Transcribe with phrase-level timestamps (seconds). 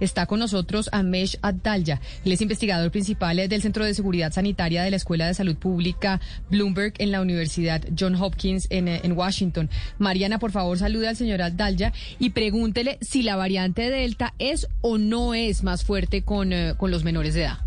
[0.00, 2.00] Está con nosotros Amesh Adalya.
[2.24, 6.20] Él es investigador principal del Centro de Seguridad Sanitaria de la Escuela de Salud Pública
[6.50, 9.70] Bloomberg en la Universidad John Hopkins en, en Washington.
[9.98, 14.98] Mariana, por favor, salude al señor Adalya y pregúntele si la variante Delta es o
[14.98, 17.58] no es más fuerte con, uh, con los menores de edad.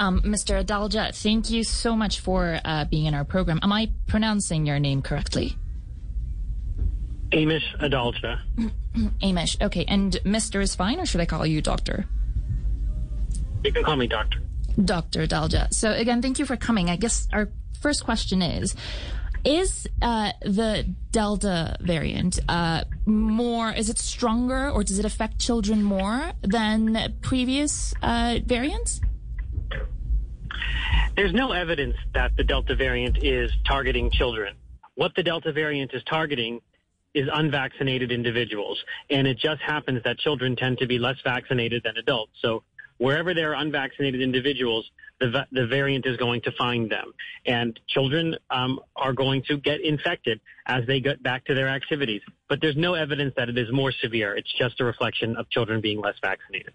[0.00, 0.64] Um, Mr.
[0.64, 3.58] Adalja, thank you so much for uh, being in our program.
[3.62, 5.56] Am I pronouncing your name correctly?
[7.32, 8.40] Amish Adalja.
[9.22, 9.60] Amish.
[9.60, 9.84] Okay.
[9.86, 10.60] And Mr.
[10.60, 12.06] is fine, or should I call you Doctor?
[13.64, 14.40] You can call me Doctor.
[14.84, 15.26] Dr.
[15.26, 15.72] Adalja.
[15.72, 16.88] So again, thank you for coming.
[16.88, 17.48] I guess our
[17.80, 18.76] first question is,
[19.44, 25.82] is uh, the Delta variant uh, more, is it stronger or does it affect children
[25.82, 29.00] more than previous uh, variants?
[31.16, 34.54] There's no evidence that the Delta variant is targeting children.
[34.94, 36.60] What the Delta variant is targeting
[37.18, 38.78] is unvaccinated individuals.
[39.10, 42.32] And it just happens that children tend to be less vaccinated than adults.
[42.40, 42.62] So
[42.98, 44.88] wherever there are unvaccinated individuals,
[45.20, 47.12] the, the variant is going to find them.
[47.44, 52.22] And children um, are going to get infected as they get back to their activities.
[52.48, 54.36] But there's no evidence that it is more severe.
[54.36, 56.74] It's just a reflection of children being less vaccinated.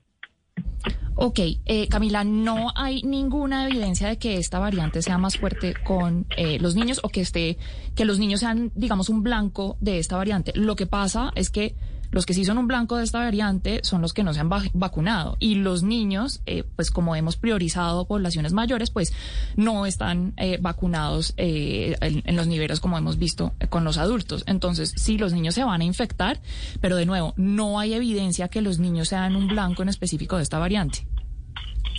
[1.15, 6.25] Ok, eh, Camila, no hay ninguna evidencia de que esta variante sea más fuerte con
[6.37, 7.57] eh, los niños o que esté,
[7.95, 10.53] que los niños sean, digamos, un blanco de esta variante.
[10.55, 11.75] Lo que pasa es que
[12.13, 14.47] los que sí son un blanco de esta variante son los que no se han
[14.47, 19.13] vacunado y los niños, eh, pues como hemos priorizado poblaciones mayores, pues
[19.55, 24.43] no están eh, vacunados eh, en, en, los niveles como hemos visto con los adultos.
[24.45, 26.39] Entonces, sí, los niños se van a infectar,
[26.79, 30.43] pero de nuevo, no hay evidencia que los niños sean un blanco en específico de
[30.43, 31.07] esta variante.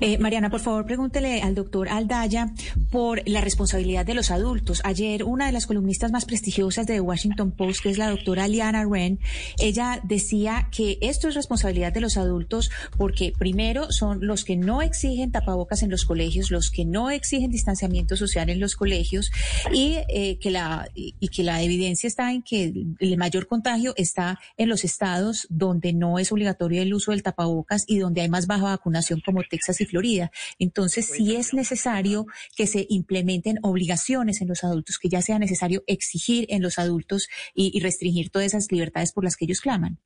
[0.00, 2.52] Eh, Mariana, por favor, pregúntele al doctor Aldaya
[2.90, 4.80] por la responsabilidad de los adultos.
[4.84, 8.86] Ayer, una de las columnistas más prestigiosas de Washington Post, que es la doctora Liana
[8.86, 9.18] Wren,
[9.58, 14.82] ella decía que esto es responsabilidad de los adultos porque, primero, son los que no
[14.82, 19.30] exigen tapabocas en los colegios, los que no exigen distanciamiento social en los colegios
[19.72, 24.38] y, eh, que, la, y que la evidencia está en que el mayor contagio está
[24.56, 28.46] en los estados donde no es obligatorio el uso del tapabocas y donde hay más
[28.46, 30.30] baja vacunación como Texas y Florida.
[30.58, 32.26] Entonces, sí es necesario
[32.56, 37.28] que se implementen obligaciones en los adultos, que ya sea necesario exigir en los adultos
[37.54, 39.98] y, y restringir todas esas libertades por las que ellos claman.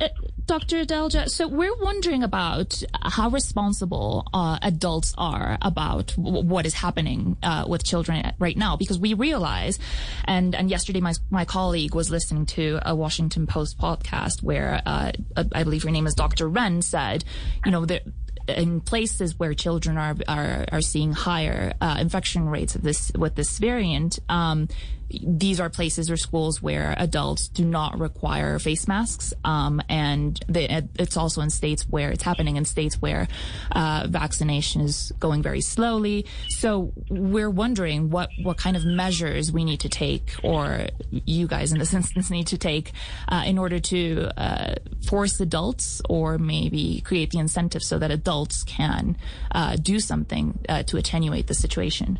[0.00, 0.08] Uh,
[0.46, 0.84] Dr.
[0.84, 7.36] Delja, so we're wondering about how responsible uh, adults are about w- what is happening
[7.42, 9.78] uh, with children right now, because we realize,
[10.24, 15.12] and and yesterday my my colleague was listening to a Washington Post podcast where uh,
[15.36, 16.48] I believe her name is Dr.
[16.48, 17.24] Wren said,
[17.64, 18.02] you know, that
[18.48, 23.34] in places where children are are, are seeing higher uh, infection rates of this with
[23.34, 24.68] this variant, um,
[25.10, 30.88] these are places or schools where adults do not require face masks, um, and the,
[30.98, 33.26] it's also in states where it's happening in states where
[33.72, 36.26] uh, vaccination is going very slowly.
[36.48, 41.72] So we're wondering what what kind of measures we need to take, or you guys
[41.72, 42.92] in this instance need to take,
[43.28, 44.74] uh, in order to uh,
[45.08, 48.29] force adults, or maybe create the incentive so that adults
[48.66, 49.16] can
[49.52, 52.18] uh, do something uh, to attenuate the situation.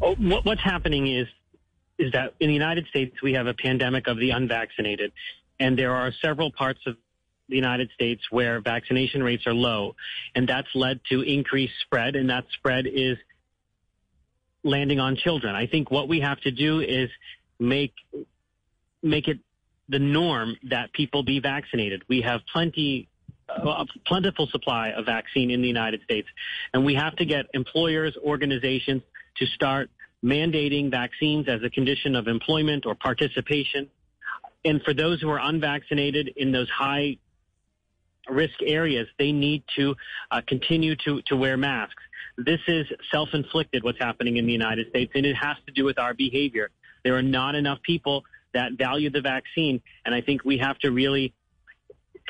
[0.00, 1.26] Oh, what's happening is
[1.98, 5.12] is that in the United States we have a pandemic of the unvaccinated,
[5.58, 6.96] and there are several parts of
[7.48, 9.94] the United States where vaccination rates are low,
[10.34, 13.16] and that's led to increased spread, and that spread is
[14.62, 15.54] landing on children.
[15.54, 17.08] I think what we have to do is
[17.58, 17.94] make
[19.02, 19.38] make it
[19.88, 22.02] the norm that people be vaccinated.
[22.08, 23.08] We have plenty
[23.48, 26.28] a plentiful supply of vaccine in the United States,
[26.74, 29.02] and we have to get employers, organizations
[29.36, 29.90] to start
[30.24, 33.88] mandating vaccines as a condition of employment or participation.
[34.64, 37.18] And for those who are unvaccinated in those high
[38.28, 39.94] risk areas, they need to
[40.30, 42.02] uh, continue to, to wear masks.
[42.36, 45.98] This is self-inflicted what's happening in the United States, and it has to do with
[45.98, 46.70] our behavior.
[47.04, 50.90] There are not enough people that value the vaccine, and I think we have to
[50.90, 51.32] really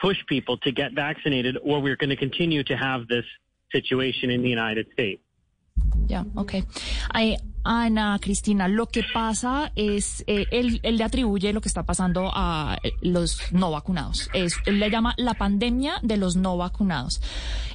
[0.00, 3.24] push people to get vaccinated, or we're going to continue to have this
[3.72, 5.22] situation in the United States.
[6.06, 6.24] Yeah.
[6.36, 6.62] Okay.
[7.12, 12.30] I Ana Cristina, lo que pasa es, eh, él, le atribuye lo que está pasando
[12.32, 14.30] a eh, los no vacunados.
[14.32, 17.20] Es, él le llama la pandemia de los no vacunados.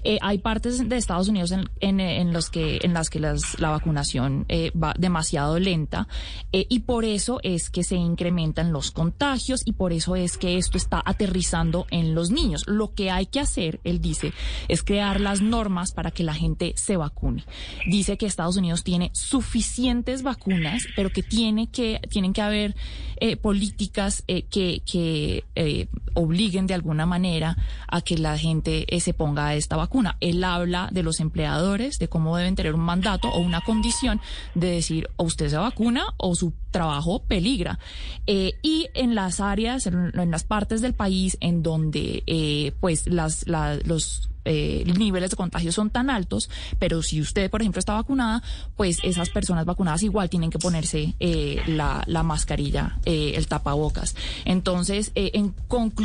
[0.03, 4.71] Eh, hay partes de Estados Unidos en, los que, en las que la vacunación eh,
[4.71, 6.07] va demasiado lenta
[6.51, 10.77] y por eso es que se incrementan los contagios y por eso es que esto
[10.77, 12.63] está aterrizando en los niños.
[12.65, 14.33] Lo que hay que hacer, él dice,
[14.67, 17.45] es crear las normas para que la gente se vacune.
[17.85, 19.81] Dice que Estados Unidos tiene suficiente
[20.24, 22.75] vacunas, pero que tiene que tienen que haber
[23.18, 29.00] eh, políticas eh, que, que eh, obliguen de alguna manera a que la gente eh,
[29.00, 30.18] se ponga a esta vacuna.
[30.19, 34.22] Él habla de los empleadores, de cómo deben tener un mandato o una condición
[34.56, 37.80] de decir o usted se vacuna o su trabajo peligra.
[38.28, 43.75] Eh, y en las áreas, en, las partes del país en donde pues las la,
[43.84, 46.50] los eh, niveles de contagio son tan altos,
[46.80, 48.42] pero si usted, por ejemplo, está vacunada,
[48.75, 54.16] pues esas personas vacunadas igual tienen que ponerse eh, la, la, mascarilla, eh, el tapabocas.
[54.46, 56.00] Entonces, eh, en conclusión,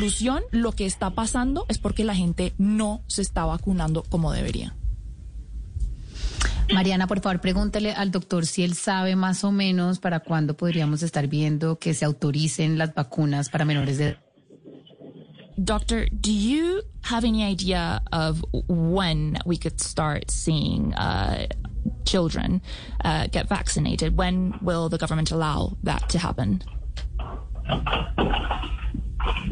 [0.51, 4.75] lo que está pasando es porque la gente no se está vacunando como debería.
[6.73, 11.01] Mariana, por favor, pregúntele al doctor si él sabe más o menos para cuándo podríamos
[11.01, 14.17] estar viendo que se autoricen las vacunas para menores de edad.
[15.59, 21.47] Doctor, do you have any idea of when we could start seeing uh,
[22.05, 22.61] children
[23.03, 24.15] uh, get vaccinated?
[24.15, 26.61] When will the government allow that to happen?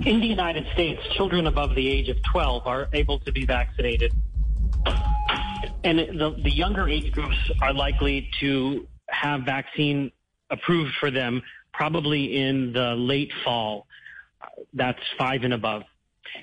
[0.05, 4.13] In the United States, children above the age of 12 are able to be vaccinated.
[5.83, 10.11] And the, the younger age groups are likely to have vaccine
[10.49, 11.41] approved for them
[11.73, 13.87] probably in the late fall.
[14.73, 15.83] That's five and above.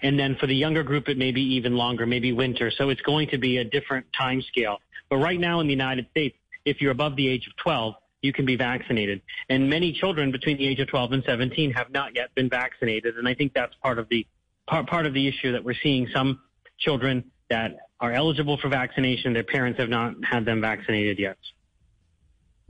[0.02, 2.70] And then for the younger group, it may be even longer, maybe winter.
[2.70, 4.78] So it's going to be a different time scale.
[5.08, 8.32] But right now in the United States, if you're above the age of 12, you
[8.32, 9.20] can be vaccinated.
[9.50, 13.16] And many children between the age of 12 and 17 have not yet been vaccinated.
[13.18, 14.26] And I think that's part of the
[14.66, 16.40] part, part of the issue that we're seeing some
[16.78, 21.36] children that are eligible for vaccination, their parents have not had them vaccinated yet.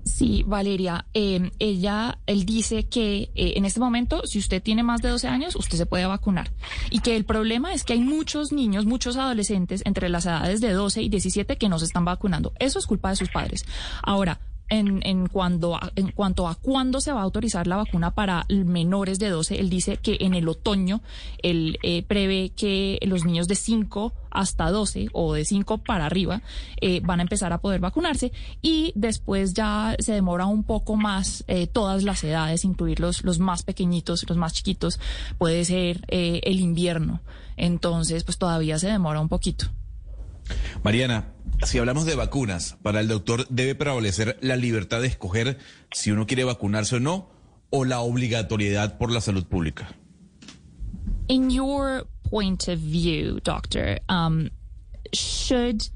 [0.05, 5.01] Sí, Valeria, eh, ella, él dice que eh, en este momento, si usted tiene más
[5.01, 6.51] de 12 años, usted se puede vacunar.
[6.91, 10.73] Y que el problema es que hay muchos niños, muchos adolescentes entre las edades de
[10.73, 12.53] 12 y 17 que no se están vacunando.
[12.59, 13.65] Eso es culpa de sus padres.
[14.03, 14.41] Ahora,
[14.73, 19.19] en, en, cuando en cuanto a cuándo se va a autorizar la vacuna para menores
[19.19, 21.03] de 12, él dice que en el otoño
[21.43, 26.41] él eh, prevé que los niños de 5 hasta 12 o de 5 para arriba
[26.81, 28.33] eh, van a empezar a poder vacunarse
[28.63, 33.39] y después ya se demora un poco más eh, todas las edades, incluir los, los
[33.39, 34.99] más pequeñitos, los más chiquitos,
[35.39, 37.21] puede ser eh, el invierno.
[37.57, 39.67] Entonces, pues todavía se demora un poquito.
[40.83, 41.27] Mariana,
[41.65, 45.59] si hablamos de vacunas, para el doctor debe prevalecer la libertad de escoger
[45.93, 47.29] si uno quiere vacunarse o no,
[47.71, 49.89] o la obligatoriedad por la salud pública.
[51.29, 54.51] In your point of view, doctor, um,
[55.15, 55.89] should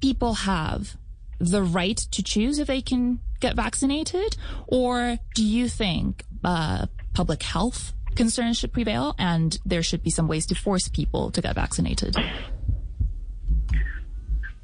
[0.00, 0.96] people have
[1.38, 4.36] the right to choose if they can get vaccinated,
[4.66, 10.26] or do you think uh, public health concerns should prevail and there should be some
[10.26, 12.16] ways to force people to get vaccinated?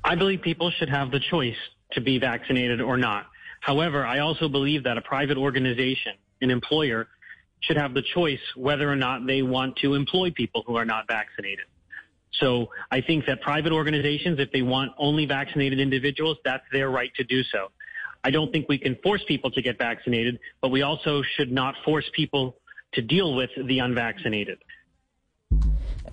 [0.05, 1.57] I believe people should have the choice
[1.93, 3.27] to be vaccinated or not.
[3.61, 6.13] However, I also believe that a private organization,
[6.43, 7.09] an employer,
[7.61, 11.07] should have the choice whether or not they want to employ people who are not
[11.09, 11.65] vaccinated.
[12.33, 17.11] So I think that private organizations, if they want only vaccinated individuals, that's their right
[17.15, 17.71] to do so.
[18.23, 21.75] I don't think we can force people to get vaccinated, but we also should not
[21.85, 22.57] force people
[22.93, 24.59] to deal with the unvaccinated.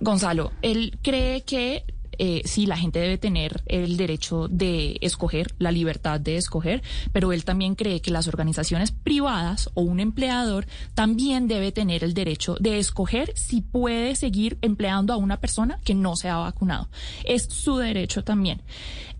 [0.02, 1.82] Gonzalo, él cree que
[2.18, 7.32] eh, sí, la gente debe tener el derecho de escoger, la libertad de escoger, pero
[7.32, 12.56] él también cree que las organizaciones privadas o un empleador también debe tener el derecho
[12.60, 16.88] de escoger si puede seguir empleando a una persona que no se ha vacunado.
[17.24, 18.62] Es su derecho también.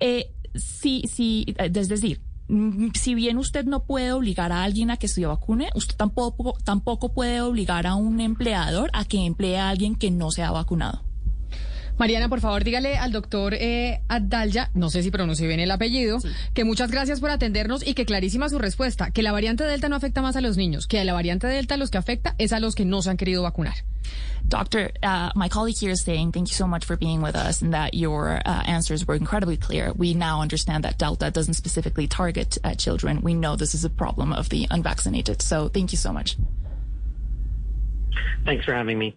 [0.01, 2.21] Eh, sí, sí, es decir,
[2.95, 7.15] si bien usted no puede obligar a alguien a que se vacune, usted tampoco, tampoco
[7.15, 11.12] puede obligar a un empleador a que emplee a alguien que no se ha vacunado.
[11.99, 16.21] Mariana, por favor, dígale al doctor eh, Adalya, no sé si pronuncie bien el apellido,
[16.21, 16.29] sí.
[16.55, 19.97] que muchas gracias por atendernos y que clarísima su respuesta, que la variante Delta no
[19.97, 22.61] afecta más a los niños, que a la variante Delta los que afecta es a
[22.61, 23.75] los que no se han querido vacunar.
[24.49, 27.63] Doctor, uh, my colleague here is saying thank you so much for being with us
[27.63, 29.93] and that your uh, answers were incredibly clear.
[29.97, 33.21] We now understand that Delta doesn't specifically target uh, children.
[33.23, 35.41] We know this is a problem of the unvaccinated.
[35.41, 36.37] So thank you so much.
[38.45, 39.17] Thanks for having me.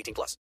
[0.00, 0.36] 18 plus.